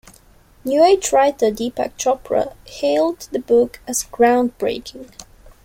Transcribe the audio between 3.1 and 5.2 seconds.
the book as "ground-breaking".